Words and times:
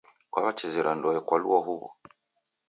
Kwawechezera 0.31 0.91
ndoe 0.97 1.19
kwalua 1.27 1.59
huwu 1.65 1.87